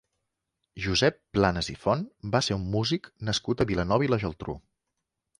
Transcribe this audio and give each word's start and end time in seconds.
Josep 0.83 1.17
Planas 1.37 1.67
i 1.73 1.75
Font 1.83 2.01
va 2.35 2.41
ser 2.47 2.57
un 2.59 2.65
músic 2.75 3.09
nascut 3.27 3.61
a 3.61 3.67
Vilanova 3.73 4.07
i 4.07 4.09
la 4.13 4.19
Geltrú. 4.25 4.57